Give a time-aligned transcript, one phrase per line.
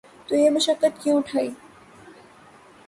[0.27, 1.49] تو یہ مشقت کیوں اٹھائی؟